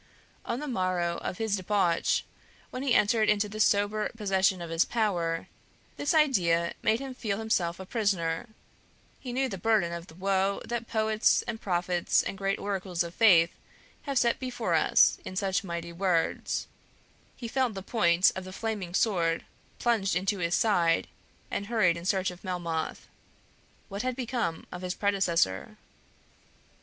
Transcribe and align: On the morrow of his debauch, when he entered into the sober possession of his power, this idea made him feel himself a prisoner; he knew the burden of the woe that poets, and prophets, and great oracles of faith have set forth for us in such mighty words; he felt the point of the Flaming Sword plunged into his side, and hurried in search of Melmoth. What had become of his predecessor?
On 0.45 0.59
the 0.59 0.67
morrow 0.67 1.17
of 1.19 1.37
his 1.37 1.55
debauch, 1.57 2.23
when 2.71 2.81
he 2.81 2.95
entered 2.95 3.29
into 3.29 3.47
the 3.47 3.59
sober 3.59 4.09
possession 4.17 4.59
of 4.59 4.71
his 4.71 4.83
power, 4.83 5.45
this 5.95 6.15
idea 6.15 6.73
made 6.81 6.99
him 6.99 7.13
feel 7.13 7.37
himself 7.37 7.79
a 7.79 7.85
prisoner; 7.85 8.49
he 9.19 9.31
knew 9.31 9.47
the 9.47 9.59
burden 9.59 9.93
of 9.93 10.07
the 10.07 10.15
woe 10.15 10.59
that 10.65 10.87
poets, 10.87 11.43
and 11.43 11.61
prophets, 11.61 12.23
and 12.23 12.35
great 12.39 12.57
oracles 12.57 13.03
of 13.03 13.13
faith 13.13 13.51
have 14.01 14.17
set 14.17 14.39
forth 14.39 14.53
for 14.55 14.73
us 14.73 15.19
in 15.23 15.35
such 15.35 15.63
mighty 15.63 15.93
words; 15.93 16.65
he 17.35 17.47
felt 17.47 17.75
the 17.75 17.83
point 17.83 18.31
of 18.35 18.43
the 18.43 18.51
Flaming 18.51 18.95
Sword 18.95 19.45
plunged 19.77 20.15
into 20.15 20.39
his 20.39 20.55
side, 20.55 21.09
and 21.51 21.67
hurried 21.67 21.95
in 21.95 22.05
search 22.05 22.31
of 22.31 22.43
Melmoth. 22.43 23.07
What 23.87 24.01
had 24.01 24.15
become 24.15 24.65
of 24.71 24.81
his 24.81 24.95
predecessor? 24.95 25.77